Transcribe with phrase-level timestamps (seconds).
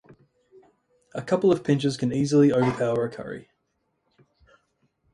[1.13, 3.49] A couple of pinches can easily overpower a curry.